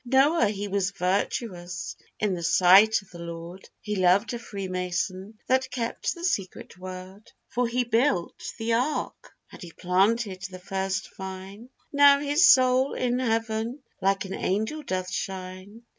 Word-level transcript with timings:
Noah 0.03 0.47
he 0.47 0.67
was 0.67 0.89
virtuous 0.89 1.95
in 2.19 2.33
the 2.33 2.41
sight 2.41 3.03
of 3.03 3.11
the 3.11 3.19
Lord, 3.19 3.69
He 3.81 3.95
loved 3.97 4.33
a 4.33 4.39
freemason 4.39 5.37
that 5.47 5.69
kept 5.69 6.15
the 6.15 6.23
secret 6.23 6.75
word; 6.75 7.31
For 7.49 7.67
he 7.67 7.83
built 7.83 8.41
the 8.57 8.73
ark, 8.73 9.31
and 9.51 9.61
he 9.61 9.71
planted 9.71 10.41
the 10.49 10.57
first 10.57 11.15
vine, 11.17 11.69
Now 11.93 12.17
his 12.17 12.47
soul 12.51 12.95
in 12.95 13.19
heaven 13.19 13.83
like 14.01 14.25
an 14.25 14.33
angel 14.33 14.81
doth 14.81 15.11
shine. 15.11 15.83